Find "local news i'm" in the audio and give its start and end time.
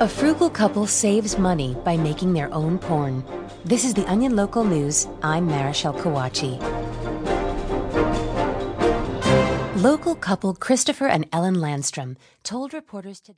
4.34-5.46